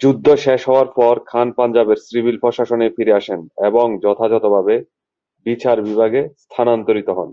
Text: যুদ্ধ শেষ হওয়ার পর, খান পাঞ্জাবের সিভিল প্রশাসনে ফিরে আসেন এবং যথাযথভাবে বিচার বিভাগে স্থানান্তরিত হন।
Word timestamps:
যুদ্ধ 0.00 0.26
শেষ 0.44 0.60
হওয়ার 0.68 0.88
পর, 0.98 1.14
খান 1.26 1.48
পাঞ্জাবের 1.52 1.98
সিভিল 2.06 2.36
প্রশাসনে 2.40 2.86
ফিরে 2.96 3.12
আসেন 3.12 3.40
এবং 3.68 3.86
যথাযথভাবে 4.04 4.74
বিচার 5.46 5.76
বিভাগে 5.82 6.22
স্থানান্তরিত 6.42 7.08
হন। 7.18 7.30